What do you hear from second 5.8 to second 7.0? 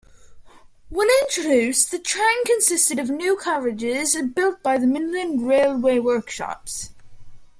Workshops.